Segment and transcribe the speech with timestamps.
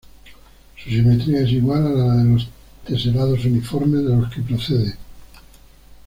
[0.83, 2.47] Su simetría es igual a la de los
[2.87, 4.95] teselados uniformes de los que proceden.